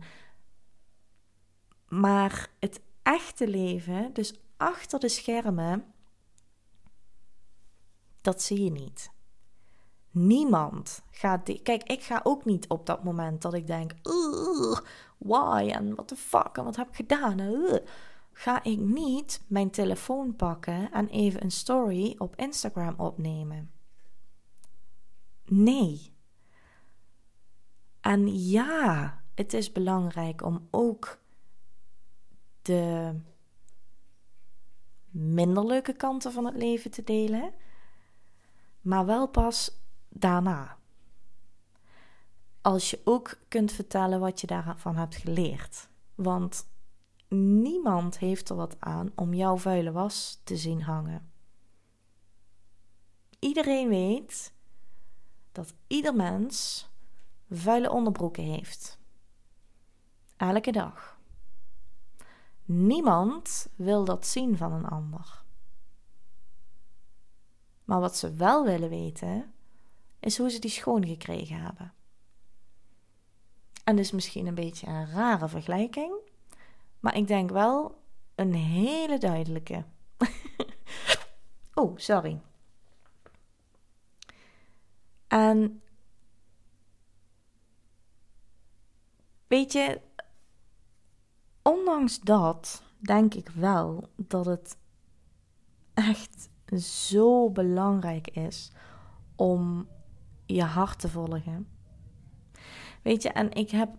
Maar 1.87 2.49
het 2.59 2.81
echte 3.03 3.47
leven, 3.47 4.13
dus 4.13 4.33
achter 4.57 4.99
de 4.99 5.09
schermen, 5.09 5.85
dat 8.21 8.41
zie 8.41 8.63
je 8.63 8.71
niet. 8.71 9.11
Niemand 10.11 11.03
gaat. 11.11 11.61
Kijk, 11.63 11.83
ik 11.83 12.03
ga 12.03 12.19
ook 12.23 12.45
niet 12.45 12.67
op 12.67 12.85
dat 12.85 13.03
moment 13.03 13.41
dat 13.41 13.53
ik 13.53 13.67
denk: 13.67 13.93
why 15.17 15.69
en 15.71 15.93
what 15.93 16.07
the 16.07 16.15
fuck 16.15 16.57
en 16.57 16.63
wat 16.63 16.75
heb 16.75 16.87
ik 16.87 16.95
gedaan? 16.95 17.39
ga 18.37 18.63
ik 18.63 18.79
niet 18.79 19.41
mijn 19.47 19.69
telefoon 19.69 20.35
pakken 20.35 20.91
en 20.91 21.07
even 21.07 21.43
een 21.43 21.51
story 21.51 22.15
op 22.17 22.35
Instagram 22.35 22.93
opnemen. 22.97 23.71
Nee. 25.45 26.16
En 28.01 28.47
ja, 28.49 29.21
het 29.35 29.53
is 29.53 29.71
belangrijk 29.71 30.43
om 30.43 30.67
ook 30.71 31.19
de 32.61 33.15
minder 35.09 35.65
leuke 35.65 35.93
kanten 35.93 36.31
van 36.31 36.45
het 36.45 36.55
leven 36.55 36.91
te 36.91 37.03
delen, 37.03 37.53
maar 38.81 39.05
wel 39.05 39.27
pas 39.27 39.71
daarna. 40.09 40.77
Als 42.61 42.89
je 42.89 43.01
ook 43.03 43.37
kunt 43.47 43.71
vertellen 43.71 44.19
wat 44.19 44.41
je 44.41 44.47
daarvan 44.47 44.95
hebt 44.95 45.15
geleerd. 45.15 45.89
Want 46.15 46.67
niemand 47.29 48.17
heeft 48.17 48.49
er 48.49 48.55
wat 48.55 48.75
aan 48.79 49.11
om 49.15 49.33
jouw 49.33 49.57
vuile 49.57 49.91
was 49.91 50.41
te 50.43 50.57
zien 50.57 50.81
hangen. 50.81 51.31
Iedereen 53.39 53.89
weet 53.89 54.53
dat 55.51 55.73
ieder 55.87 56.15
mens 56.15 56.85
vuile 57.49 57.91
onderbroeken 57.91 58.43
heeft. 58.43 58.99
Elke 60.37 60.71
dag. 60.71 61.19
Niemand 62.65 63.67
wil 63.75 64.05
dat 64.05 64.27
zien 64.27 64.57
van 64.57 64.71
een 64.71 64.85
ander. 64.85 65.43
Maar 67.83 67.99
wat 67.99 68.17
ze 68.17 68.33
wel 68.33 68.65
willen 68.65 68.89
weten, 68.89 69.53
is 70.19 70.37
hoe 70.37 70.49
ze 70.49 70.59
die 70.59 70.69
schoon 70.69 71.05
gekregen 71.05 71.61
hebben. 71.61 71.93
En 73.83 73.95
dus 73.95 74.11
misschien 74.11 74.47
een 74.47 74.55
beetje 74.55 74.87
een 74.87 75.07
rare 75.07 75.47
vergelijking, 75.47 76.13
maar 76.99 77.15
ik 77.15 77.27
denk 77.27 77.49
wel 77.49 78.01
een 78.35 78.53
hele 78.53 79.17
duidelijke. 79.17 79.83
oh, 81.73 81.97
sorry. 81.97 82.41
En 85.27 85.81
weet 89.47 89.71
je, 89.71 90.01
ondanks 91.61 92.19
dat 92.19 92.83
denk 92.97 93.33
ik 93.33 93.49
wel 93.49 94.09
dat 94.15 94.45
het 94.45 94.77
echt 95.93 96.49
zo 96.81 97.49
belangrijk 97.49 98.27
is 98.27 98.71
om 99.35 99.87
je 100.45 100.63
hart 100.63 100.99
te 100.99 101.09
volgen. 101.09 101.67
Weet 103.01 103.21
je, 103.21 103.29
en 103.29 103.51
ik 103.51 103.69
heb 103.69 103.89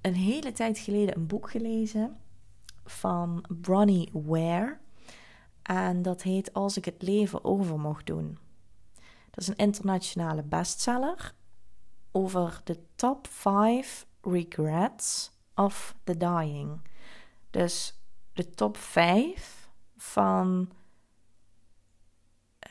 een 0.00 0.14
hele 0.14 0.52
tijd 0.52 0.78
geleden 0.78 1.16
een 1.16 1.26
boek 1.26 1.50
gelezen 1.50 2.16
van 2.84 3.44
Bronnie 3.60 4.10
Ware. 4.12 4.78
En 5.62 6.02
dat 6.02 6.22
heet 6.22 6.52
Als 6.52 6.76
ik 6.76 6.84
het 6.84 7.02
leven 7.02 7.44
over 7.44 7.78
mocht 7.78 8.06
doen. 8.06 8.38
Dat 9.30 9.42
is 9.42 9.48
een 9.48 9.56
internationale 9.56 10.42
bestseller 10.42 11.34
over 12.12 12.60
de 12.64 12.78
top 12.94 13.26
5 13.26 14.06
regrets 14.24 15.30
of 15.54 15.94
the 16.04 16.16
dying. 16.16 16.80
Dus 17.50 17.98
de 18.32 18.50
top 18.50 18.76
5 18.76 19.68
van 19.96 20.70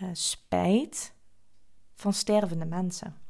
uh, 0.02 0.10
spijt 0.14 1.14
van 1.96 2.14
stervende 2.14 2.66
mensen. 2.66 3.22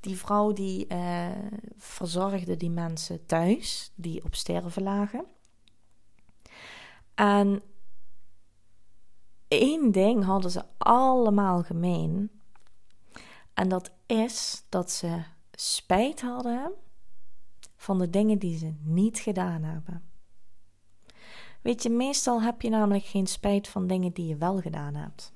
Die 0.00 0.16
vrouw 0.16 0.52
die 0.52 0.92
uh, 0.92 1.28
verzorgde 1.76 2.56
die 2.56 2.70
mensen 2.70 3.26
thuis 3.26 3.92
die 3.94 4.24
op 4.24 4.34
sterven 4.34 4.82
lagen. 4.82 5.24
En 7.14 7.62
één 9.48 9.92
ding 9.92 10.24
hadden 10.24 10.50
ze 10.50 10.64
allemaal 10.78 11.62
gemeen. 11.62 12.30
En 13.54 13.68
dat 13.68 13.90
is 14.06 14.64
dat 14.68 14.90
ze 14.90 15.22
spijt 15.52 16.20
hadden 16.20 16.72
van 17.78 17.98
de 17.98 18.10
dingen 18.10 18.38
die 18.38 18.58
ze 18.58 18.74
niet 18.82 19.18
gedaan 19.18 19.62
hebben. 19.62 20.02
Weet 21.60 21.82
je, 21.82 21.90
meestal 21.90 22.42
heb 22.42 22.62
je 22.62 22.70
namelijk 22.70 23.04
geen 23.04 23.26
spijt 23.26 23.68
van 23.68 23.86
dingen 23.86 24.12
die 24.12 24.26
je 24.26 24.36
wel 24.36 24.60
gedaan 24.60 24.94
hebt. 24.94 25.32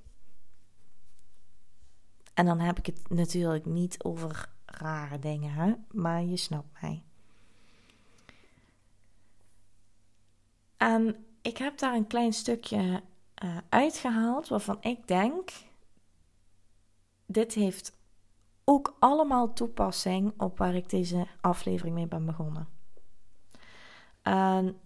En 2.35 2.47
dan 2.47 2.61
heb 2.61 2.79
ik 2.79 2.87
het 2.87 3.09
natuurlijk 3.09 3.67
niet 3.67 4.05
over 4.05 4.53
rare 4.67 5.19
dingen, 5.19 5.53
hè? 5.53 5.75
maar 5.91 6.25
je 6.25 6.37
snapt 6.37 6.81
mij. 6.81 7.03
En 10.77 11.27
ik 11.43 11.57
heb 11.57 11.79
daar 11.79 11.95
een 11.95 12.07
klein 12.07 12.33
stukje 12.33 13.03
uh, 13.45 13.57
uitgehaald 13.69 14.49
waarvan 14.49 14.77
ik 14.81 15.07
denk: 15.07 15.51
dit 17.27 17.55
heeft 17.55 18.01
ook 18.73 18.97
allemaal 18.99 19.53
toepassing 19.53 20.33
op 20.37 20.59
waar 20.59 20.75
ik 20.75 20.91
deze 20.91 21.27
aflevering 21.41 21.95
mee 21.95 22.07
ben 22.07 22.27
begonnen. 22.27 22.69
En 24.23 24.77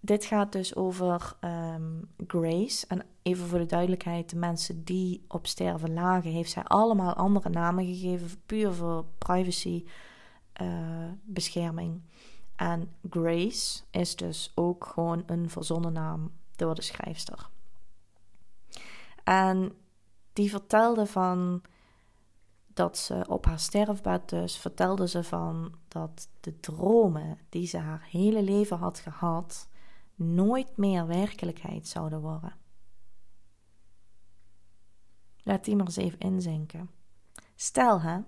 dit 0.00 0.24
gaat 0.24 0.52
dus 0.52 0.74
over 0.74 1.36
um, 1.40 2.08
Grace. 2.26 2.86
En 2.86 3.06
even 3.22 3.46
voor 3.46 3.58
de 3.58 3.66
duidelijkheid, 3.66 4.30
de 4.30 4.36
mensen 4.36 4.84
die 4.84 5.24
op 5.28 5.46
sterven 5.46 5.94
lagen, 5.94 6.30
heeft 6.30 6.50
zij 6.50 6.62
allemaal 6.62 7.14
andere 7.14 7.48
namen 7.48 7.84
gegeven, 7.84 8.30
puur 8.46 8.72
voor 8.72 9.04
privacy 9.18 9.84
uh, 10.62 11.10
bescherming. 11.22 12.02
En 12.56 12.94
Grace 13.10 13.82
is 13.90 14.16
dus 14.16 14.52
ook 14.54 14.86
gewoon 14.86 15.22
een 15.26 15.50
verzonnen 15.50 15.92
naam 15.92 16.32
door 16.56 16.74
de 16.74 16.82
schrijfster. 16.82 17.48
En 19.24 19.72
die 20.32 20.50
vertelde 20.50 21.06
van 21.06 21.62
dat 22.76 22.98
ze 22.98 23.24
op 23.28 23.44
haar 23.44 23.60
sterfbed 23.60 24.28
dus 24.28 24.56
vertelde 24.56 25.08
ze 25.08 25.24
van 25.24 25.74
dat 25.88 26.28
de 26.40 26.60
dromen 26.60 27.38
die 27.48 27.66
ze 27.66 27.78
haar 27.78 28.06
hele 28.10 28.42
leven 28.42 28.78
had 28.78 28.98
gehad 28.98 29.68
nooit 30.14 30.76
meer 30.76 31.06
werkelijkheid 31.06 31.88
zouden 31.88 32.20
worden. 32.20 32.56
Laat 35.42 35.64
die 35.64 35.76
maar 35.76 35.86
eens 35.86 35.96
even 35.96 36.18
inzinken. 36.18 36.90
Stel 37.54 38.00
hè, 38.00 38.20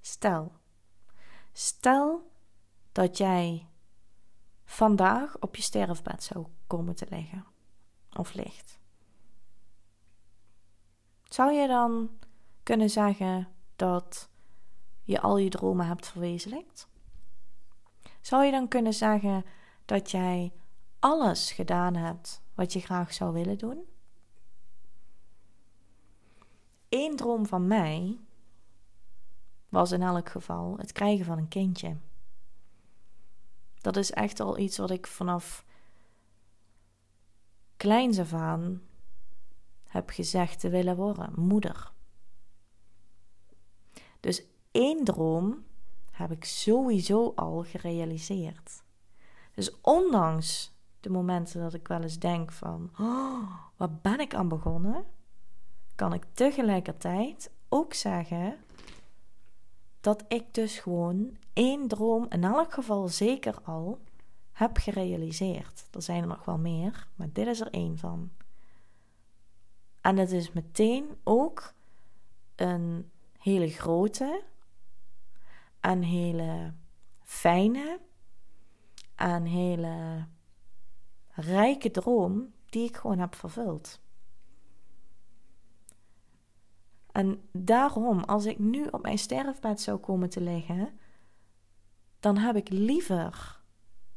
stel, 0.00 0.52
stel 1.52 2.30
dat 2.92 3.16
jij 3.18 3.68
vandaag 4.64 5.38
op 5.38 5.56
je 5.56 5.62
sterfbed 5.62 6.22
zou 6.22 6.46
komen 6.66 6.94
te 6.94 7.06
liggen 7.08 7.46
of 8.12 8.34
ligt. 8.34 8.80
Zou 11.28 11.52
je 11.52 11.66
dan 11.66 12.10
kunnen 12.62 12.90
zeggen 12.90 13.48
dat 13.82 14.28
je 15.02 15.20
al 15.20 15.36
je 15.36 15.48
dromen 15.48 15.86
hebt 15.86 16.06
verwezenlijkt? 16.06 16.88
Zou 18.20 18.44
je 18.44 18.50
dan 18.50 18.68
kunnen 18.68 18.94
zeggen 18.94 19.44
dat 19.84 20.10
jij 20.10 20.52
alles 20.98 21.52
gedaan 21.52 21.94
hebt 21.94 22.42
wat 22.54 22.72
je 22.72 22.80
graag 22.80 23.12
zou 23.12 23.32
willen 23.32 23.58
doen? 23.58 23.84
Eén 26.88 27.16
droom 27.16 27.46
van 27.46 27.66
mij 27.66 28.18
was 29.68 29.92
in 29.92 30.02
elk 30.02 30.28
geval 30.28 30.76
het 30.76 30.92
krijgen 30.92 31.24
van 31.24 31.38
een 31.38 31.48
kindje. 31.48 31.96
Dat 33.80 33.96
is 33.96 34.10
echt 34.10 34.40
al 34.40 34.58
iets 34.58 34.78
wat 34.78 34.90
ik 34.90 35.06
vanaf 35.06 35.64
kleins 37.76 38.18
af 38.18 38.32
aan 38.32 38.82
heb 39.84 40.10
gezegd 40.10 40.60
te 40.60 40.68
willen 40.68 40.96
worden: 40.96 41.32
moeder. 41.36 41.92
Dus 44.22 44.42
één 44.70 45.04
droom 45.04 45.64
heb 46.10 46.30
ik 46.30 46.44
sowieso 46.44 47.32
al 47.34 47.62
gerealiseerd. 47.62 48.82
Dus 49.54 49.80
ondanks 49.80 50.72
de 51.00 51.10
momenten 51.10 51.60
dat 51.60 51.74
ik 51.74 51.88
wel 51.88 52.02
eens 52.02 52.18
denk 52.18 52.52
van, 52.52 52.90
oh, 52.98 53.50
waar 53.76 53.92
ben 54.02 54.20
ik 54.20 54.34
aan 54.34 54.48
begonnen? 54.48 55.04
Kan 55.94 56.12
ik 56.12 56.24
tegelijkertijd 56.32 57.50
ook 57.68 57.94
zeggen 57.94 58.56
dat 60.00 60.24
ik 60.28 60.54
dus 60.54 60.78
gewoon 60.78 61.36
één 61.52 61.88
droom, 61.88 62.26
in 62.28 62.44
elk 62.44 62.72
geval 62.72 63.08
zeker 63.08 63.60
al, 63.62 63.98
heb 64.52 64.76
gerealiseerd. 64.76 65.86
Er 65.90 66.02
zijn 66.02 66.22
er 66.22 66.28
nog 66.28 66.44
wel 66.44 66.58
meer, 66.58 67.08
maar 67.14 67.28
dit 67.32 67.46
is 67.46 67.60
er 67.60 67.70
één 67.70 67.98
van. 67.98 68.30
En 70.00 70.16
het 70.16 70.32
is 70.32 70.52
meteen 70.52 71.06
ook 71.24 71.74
een 72.54 73.10
hele 73.42 73.68
grote, 73.68 74.44
een 75.80 76.02
hele 76.02 76.74
fijne, 77.22 78.00
een 79.16 79.46
hele 79.46 80.26
rijke 81.28 81.90
droom 81.90 82.54
die 82.66 82.88
ik 82.88 82.96
gewoon 82.96 83.18
heb 83.18 83.34
vervuld. 83.34 84.00
En 87.12 87.48
daarom, 87.52 88.20
als 88.20 88.44
ik 88.44 88.58
nu 88.58 88.86
op 88.86 89.02
mijn 89.02 89.18
sterfbed 89.18 89.80
zou 89.80 89.98
komen 89.98 90.28
te 90.28 90.40
liggen, 90.40 90.98
dan 92.20 92.36
heb 92.36 92.56
ik 92.56 92.68
liever 92.68 93.60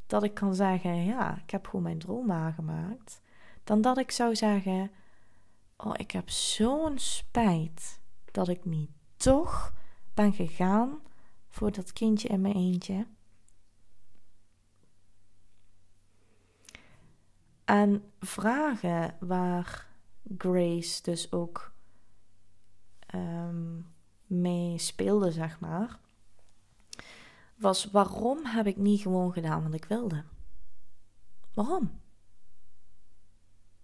dat 0.06 0.22
ik 0.22 0.34
kan 0.34 0.54
zeggen: 0.54 1.04
Ja, 1.04 1.38
ik 1.42 1.50
heb 1.50 1.66
gewoon 1.66 1.82
mijn 1.82 1.98
droom 1.98 2.26
waargemaakt. 2.26 3.20
Dan 3.64 3.80
dat 3.80 3.98
ik 3.98 4.10
zou 4.10 4.36
zeggen: 4.36 4.90
Oh, 5.76 5.94
ik 5.96 6.10
heb 6.10 6.30
zo'n 6.30 6.98
spijt 6.98 8.00
dat 8.30 8.48
ik 8.48 8.64
niet 8.64 8.95
toch 9.16 9.72
ben 10.14 10.32
gegaan 10.32 11.00
voor 11.48 11.72
dat 11.72 11.92
kindje 11.92 12.28
in 12.28 12.40
mijn 12.40 12.54
eentje. 12.54 13.06
En 17.64 18.12
vragen 18.20 19.16
waar 19.20 19.86
Grace 20.38 21.02
dus 21.02 21.32
ook 21.32 21.72
um, 23.14 23.94
mee 24.26 24.78
speelde, 24.78 25.30
zeg 25.30 25.60
maar, 25.60 25.98
was 27.56 27.84
waarom 27.84 28.44
heb 28.44 28.66
ik 28.66 28.76
niet 28.76 29.00
gewoon 29.00 29.32
gedaan 29.32 29.62
wat 29.62 29.74
ik 29.74 29.84
wilde? 29.84 30.24
Waarom? 31.54 32.00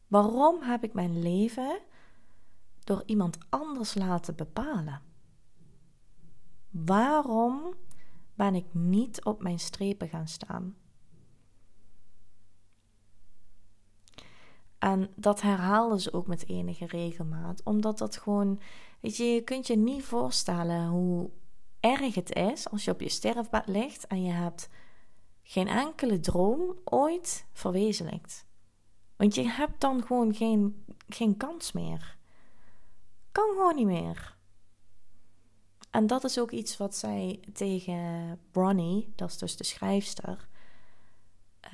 Waarom 0.07 0.63
heb 0.63 0.85
ik 0.85 0.93
mijn 0.93 1.23
leven 1.23 1.81
door 2.85 3.03
iemand 3.07 3.39
anders 3.49 3.95
laten 3.95 4.37
bepalen? 4.37 5.12
Waarom 6.73 7.75
ben 8.35 8.55
ik 8.55 8.67
niet 8.71 9.25
op 9.25 9.43
mijn 9.43 9.59
strepen 9.59 10.09
gaan 10.09 10.29
staan? 10.29 10.77
En 14.79 15.11
dat 15.17 15.41
herhaalden 15.41 16.01
ze 16.01 16.13
ook 16.13 16.27
met 16.27 16.49
enige 16.49 16.87
regelmaat, 16.87 17.63
omdat 17.63 17.99
dat 17.99 18.17
gewoon, 18.17 18.61
weet 19.01 19.17
je, 19.17 19.25
je 19.25 19.43
kunt 19.43 19.67
je 19.67 19.77
niet 19.77 20.05
voorstellen 20.05 20.89
hoe 20.89 21.31
erg 21.81 22.15
het 22.15 22.35
is 22.35 22.71
als 22.71 22.85
je 22.85 22.91
op 22.91 23.01
je 23.01 23.09
sterfbed 23.09 23.67
ligt 23.67 24.07
en 24.07 24.23
je 24.23 24.33
hebt 24.33 24.69
geen 25.43 25.69
enkele 25.69 26.21
droom 26.21 26.75
ooit 26.85 27.47
verwezenlijkt. 27.53 28.47
Want 29.17 29.35
je 29.35 29.49
hebt 29.49 29.81
dan 29.81 30.03
gewoon 30.03 30.35
geen, 30.35 30.85
geen 31.09 31.37
kans 31.37 31.73
meer. 31.73 32.19
Kan 33.33 33.49
gewoon 33.49 33.75
niet 33.75 33.87
meer. 33.87 34.37
En 35.93 36.07
dat 36.07 36.25
is 36.25 36.39
ook 36.39 36.51
iets 36.51 36.77
wat 36.77 36.97
zij 36.97 37.41
tegen 37.53 38.39
Bronnie, 38.51 39.13
dat 39.15 39.31
is 39.31 39.39
dus 39.39 39.57
de 39.57 39.65
schrijfster, 39.65 40.49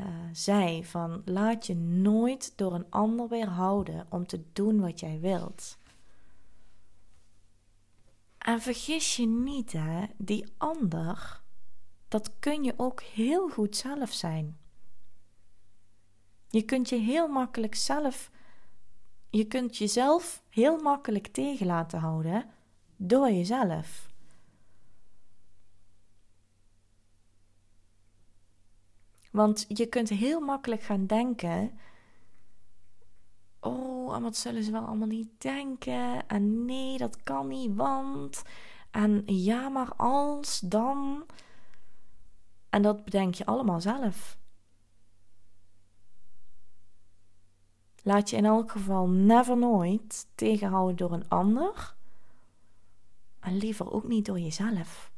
uh, 0.00 0.06
zei: 0.32 0.84
van 0.84 1.22
laat 1.24 1.66
je 1.66 1.74
nooit 1.76 2.52
door 2.56 2.74
een 2.74 2.90
ander 2.90 3.28
weerhouden 3.28 4.06
om 4.08 4.26
te 4.26 4.42
doen 4.52 4.80
wat 4.80 5.00
jij 5.00 5.20
wilt. 5.20 5.78
En 8.38 8.60
vergis 8.60 9.16
je 9.16 9.26
niet, 9.26 9.72
hè, 9.72 10.06
die 10.16 10.52
ander, 10.56 11.42
dat 12.08 12.38
kun 12.38 12.64
je 12.64 12.74
ook 12.76 13.02
heel 13.02 13.48
goed 13.48 13.76
zelf 13.76 14.12
zijn. 14.12 14.58
Je 16.48 16.62
kunt 16.62 16.88
je 16.88 16.96
heel 16.96 17.28
makkelijk 17.28 17.74
zelf, 17.74 18.30
je 19.30 19.44
kunt 19.44 19.76
jezelf 19.76 20.42
heel 20.48 20.78
makkelijk 20.82 21.26
tegen 21.26 21.66
laten 21.66 21.98
houden 21.98 22.50
door 22.96 23.30
jezelf. 23.30 24.07
Want 29.30 29.64
je 29.68 29.86
kunt 29.86 30.08
heel 30.08 30.40
makkelijk 30.40 30.82
gaan 30.82 31.06
denken: 31.06 31.78
Oh, 33.60 34.14
en 34.14 34.22
wat 34.22 34.36
zullen 34.36 34.62
ze 34.62 34.70
wel 34.70 34.84
allemaal 34.84 35.06
niet 35.06 35.30
denken? 35.38 36.28
En 36.28 36.64
nee, 36.64 36.98
dat 36.98 37.22
kan 37.22 37.48
niet, 37.48 37.74
want. 37.74 38.42
En 38.90 39.22
ja, 39.26 39.68
maar 39.68 39.94
als 39.96 40.60
dan. 40.60 41.24
En 42.70 42.82
dat 42.82 43.04
bedenk 43.04 43.34
je 43.34 43.46
allemaal 43.46 43.80
zelf. 43.80 44.38
Laat 48.02 48.30
je 48.30 48.36
in 48.36 48.44
elk 48.44 48.70
geval 48.70 49.08
never 49.08 49.56
nooit 49.56 50.26
tegenhouden 50.34 50.96
door 50.96 51.12
een 51.12 51.28
ander. 51.28 51.96
En 53.40 53.56
liever 53.56 53.92
ook 53.92 54.04
niet 54.04 54.26
door 54.26 54.38
jezelf. 54.38 55.10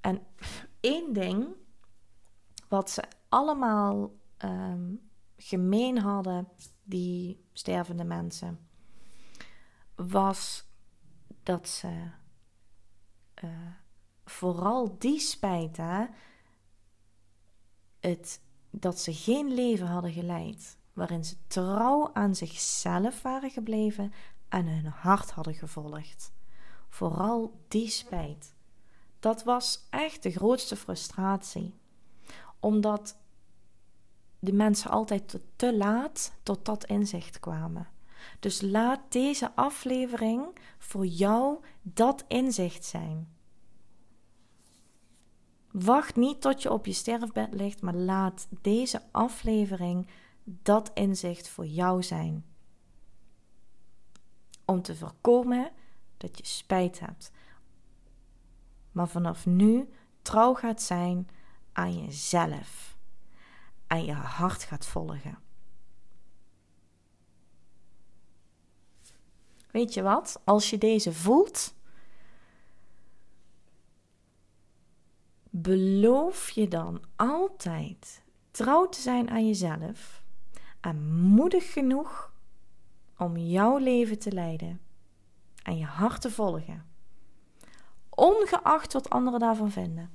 En 0.00 0.26
één 0.80 1.12
ding 1.12 1.46
wat 2.68 2.90
ze 2.90 3.02
allemaal 3.28 4.16
um, 4.44 5.10
gemeen 5.36 5.98
hadden, 5.98 6.48
die 6.82 7.44
stervende 7.52 8.04
mensen, 8.04 8.68
was 9.94 10.64
dat 11.42 11.68
ze 11.68 12.10
uh, 13.44 13.50
vooral 14.24 14.98
die 14.98 15.18
spijt, 15.18 15.76
hè, 15.76 16.06
het, 18.00 18.40
dat 18.70 18.98
ze 18.98 19.14
geen 19.14 19.54
leven 19.54 19.86
hadden 19.86 20.12
geleid 20.12 20.78
waarin 20.92 21.24
ze 21.24 21.36
trouw 21.46 22.10
aan 22.12 22.34
zichzelf 22.34 23.22
waren 23.22 23.50
gebleven 23.50 24.12
en 24.48 24.66
hun 24.66 24.86
hart 24.86 25.30
hadden 25.30 25.54
gevolgd. 25.54 26.32
Vooral 26.88 27.64
die 27.68 27.88
spijt. 27.88 28.54
Dat 29.20 29.44
was 29.44 29.86
echt 29.90 30.22
de 30.22 30.30
grootste 30.30 30.76
frustratie. 30.76 31.74
Omdat 32.60 33.16
de 34.38 34.52
mensen 34.52 34.90
altijd 34.90 35.38
te 35.56 35.76
laat 35.76 36.32
tot 36.42 36.64
dat 36.64 36.84
inzicht 36.84 37.40
kwamen. 37.40 37.88
Dus 38.40 38.60
laat 38.60 39.00
deze 39.08 39.54
aflevering 39.54 40.58
voor 40.78 41.06
jou 41.06 41.64
dat 41.82 42.24
inzicht 42.28 42.84
zijn. 42.84 43.28
Wacht 45.70 46.16
niet 46.16 46.40
tot 46.40 46.62
je 46.62 46.72
op 46.72 46.86
je 46.86 46.92
sterfbed 46.92 47.54
ligt, 47.54 47.82
maar 47.82 47.94
laat 47.94 48.48
deze 48.60 49.02
aflevering 49.10 50.06
dat 50.44 50.90
inzicht 50.94 51.48
voor 51.48 51.66
jou 51.66 52.02
zijn. 52.02 52.44
Om 54.64 54.82
te 54.82 54.96
voorkomen 54.96 55.70
dat 56.16 56.38
je 56.38 56.46
spijt 56.46 57.00
hebt. 57.00 57.30
Maar 58.92 59.08
vanaf 59.08 59.46
nu 59.46 59.88
trouw 60.22 60.54
gaat 60.54 60.82
zijn 60.82 61.28
aan 61.72 62.04
jezelf. 62.04 62.96
En 63.86 64.04
je 64.04 64.12
hart 64.12 64.62
gaat 64.62 64.86
volgen. 64.86 65.38
Weet 69.70 69.94
je 69.94 70.02
wat? 70.02 70.40
Als 70.44 70.70
je 70.70 70.78
deze 70.78 71.12
voelt, 71.12 71.74
beloof 75.50 76.50
je 76.50 76.68
dan 76.68 77.02
altijd 77.16 78.22
trouw 78.50 78.88
te 78.88 79.00
zijn 79.00 79.30
aan 79.30 79.46
jezelf 79.46 80.22
en 80.80 81.12
moedig 81.12 81.72
genoeg 81.72 82.32
om 83.16 83.36
jouw 83.36 83.76
leven 83.76 84.18
te 84.18 84.32
leiden 84.32 84.80
en 85.62 85.78
je 85.78 85.84
hart 85.84 86.20
te 86.20 86.30
volgen. 86.30 86.89
Ongeacht 88.10 88.92
wat 88.92 89.10
anderen 89.10 89.40
daarvan 89.40 89.70
vinden. 89.70 90.10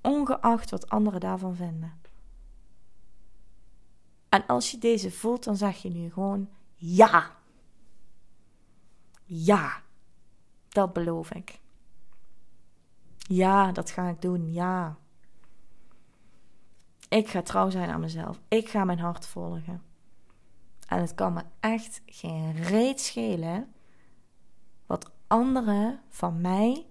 Ongeacht 0.00 0.70
wat 0.70 0.88
anderen 0.88 1.20
daarvan 1.20 1.56
vinden. 1.56 2.00
En 4.28 4.46
als 4.46 4.70
je 4.70 4.78
deze 4.78 5.10
voelt, 5.10 5.44
dan 5.44 5.56
zeg 5.56 5.76
je 5.76 5.90
nu 5.90 6.10
gewoon 6.10 6.48
ja. 6.74 7.36
Ja, 9.24 9.82
dat 10.68 10.92
beloof 10.92 11.32
ik. 11.32 11.60
Ja, 13.16 13.72
dat 13.72 13.90
ga 13.90 14.08
ik 14.08 14.22
doen. 14.22 14.52
Ja. 14.52 14.96
Ik 17.08 17.28
ga 17.28 17.42
trouw 17.42 17.70
zijn 17.70 17.90
aan 17.90 18.00
mezelf. 18.00 18.40
Ik 18.48 18.68
ga 18.68 18.84
mijn 18.84 18.98
hart 18.98 19.26
volgen. 19.26 19.82
En 20.88 21.00
het 21.00 21.14
kan 21.14 21.32
me 21.32 21.42
echt 21.60 22.02
geen 22.06 22.52
reet 22.52 23.00
schelen 23.00 23.72
wat 24.86 25.10
anderen 25.26 26.00
van 26.08 26.40
mij 26.40 26.86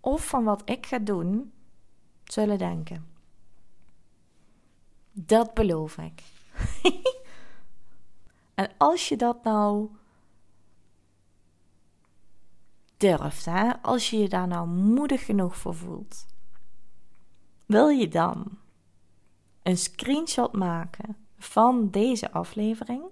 of 0.00 0.26
van 0.26 0.44
wat 0.44 0.62
ik 0.64 0.86
ga 0.86 0.98
doen 0.98 1.52
zullen 2.24 2.58
denken. 2.58 3.06
Dat 5.12 5.54
beloof 5.54 5.98
ik. 5.98 6.22
en 8.54 8.70
als 8.76 9.08
je 9.08 9.16
dat 9.16 9.44
nou 9.44 9.88
durft, 12.96 13.44
hè? 13.44 13.82
als 13.82 14.10
je 14.10 14.18
je 14.18 14.28
daar 14.28 14.48
nou 14.48 14.68
moedig 14.68 15.24
genoeg 15.24 15.56
voor 15.56 15.74
voelt, 15.74 16.26
wil 17.66 17.88
je 17.88 18.08
dan 18.08 18.58
een 19.62 19.78
screenshot 19.78 20.52
maken 20.52 21.16
van 21.38 21.90
deze 21.90 22.32
aflevering 22.32 23.02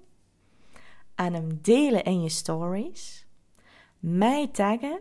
en 1.15 1.33
hem 1.33 1.59
delen 1.63 2.05
in 2.05 2.23
je 2.23 2.29
stories, 2.29 3.27
mij 3.99 4.47
taggen 4.47 5.01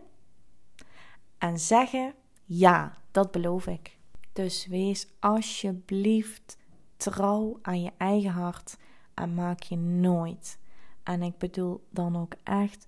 en 1.38 1.58
zeggen: 1.58 2.14
Ja, 2.44 2.96
dat 3.10 3.30
beloof 3.30 3.66
ik. 3.66 3.98
Dus 4.32 4.66
wees 4.66 5.08
alsjeblieft 5.20 6.56
trouw 6.96 7.58
aan 7.62 7.82
je 7.82 7.92
eigen 7.96 8.30
hart 8.30 8.76
en 9.14 9.34
maak 9.34 9.62
je 9.62 9.76
nooit, 9.76 10.58
en 11.02 11.22
ik 11.22 11.38
bedoel 11.38 11.86
dan 11.90 12.16
ook 12.16 12.34
echt 12.42 12.86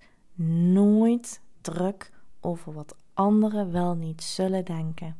nooit 0.73 1.41
druk 1.61 2.11
over 2.39 2.73
wat 2.73 2.95
anderen 3.13 3.71
wel 3.71 3.95
niet 3.95 4.23
zullen 4.23 4.65
denken. 4.65 5.17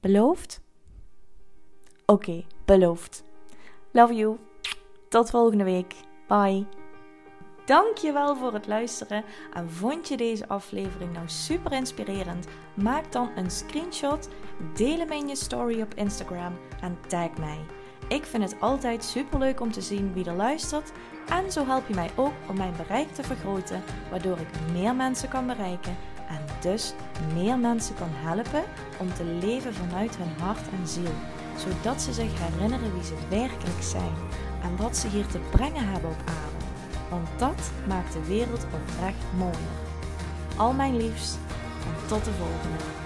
Beloofd? 0.00 0.62
Oké, 2.06 2.44
beloofd. 2.64 3.24
Love 3.92 4.14
you. 4.14 4.36
Tot 5.08 5.30
volgende 5.30 5.64
week. 5.64 5.94
Bye. 6.28 6.81
Dankjewel 7.72 8.36
voor 8.36 8.52
het 8.52 8.66
luisteren. 8.66 9.24
En 9.52 9.70
vond 9.70 10.08
je 10.08 10.16
deze 10.16 10.48
aflevering 10.48 11.12
nou 11.12 11.28
super 11.28 11.72
inspirerend? 11.72 12.46
Maak 12.74 13.12
dan 13.12 13.30
een 13.36 13.50
screenshot, 13.50 14.28
deel 14.74 14.98
hem 14.98 15.12
in 15.12 15.28
je 15.28 15.36
story 15.36 15.80
op 15.80 15.94
Instagram 15.94 16.58
en 16.80 16.98
tag 17.06 17.36
mij. 17.38 17.58
Ik 18.08 18.24
vind 18.24 18.42
het 18.42 18.60
altijd 18.60 19.04
super 19.04 19.38
leuk 19.38 19.60
om 19.60 19.72
te 19.72 19.80
zien 19.80 20.12
wie 20.12 20.24
er 20.24 20.34
luistert. 20.34 20.92
En 21.28 21.52
zo 21.52 21.64
help 21.66 21.88
je 21.88 21.94
mij 21.94 22.10
ook 22.16 22.32
om 22.48 22.56
mijn 22.56 22.74
bereik 22.76 23.12
te 23.12 23.22
vergroten, 23.22 23.82
waardoor 24.10 24.38
ik 24.38 24.72
meer 24.72 24.94
mensen 24.94 25.28
kan 25.28 25.46
bereiken 25.46 25.96
en 26.28 26.44
dus 26.60 26.94
meer 27.34 27.58
mensen 27.58 27.94
kan 27.94 28.10
helpen 28.10 28.62
om 28.98 29.14
te 29.14 29.24
leven 29.24 29.74
vanuit 29.74 30.16
hun 30.16 30.40
hart 30.40 30.68
en 30.80 30.88
ziel, 30.88 31.14
zodat 31.56 32.02
ze 32.02 32.12
zich 32.12 32.40
herinneren 32.40 32.94
wie 32.94 33.04
ze 33.04 33.14
werkelijk 33.28 33.82
zijn 33.82 34.14
en 34.62 34.76
wat 34.76 34.96
ze 34.96 35.08
hier 35.08 35.26
te 35.26 35.40
brengen 35.50 35.88
hebben 35.88 36.10
op 36.10 36.22
aarde 36.24 36.51
want 37.12 37.28
dat 37.38 37.70
maakt 37.88 38.12
de 38.12 38.24
wereld 38.26 38.66
oprecht 38.74 39.24
mooier. 39.36 39.74
Al 40.56 40.72
mijn 40.72 40.96
liefst 40.96 41.38
en 41.86 42.08
tot 42.08 42.24
de 42.24 42.30
volgende. 42.30 43.01